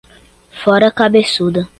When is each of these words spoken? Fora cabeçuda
Fora 0.63 0.89
cabeçuda 0.89 1.69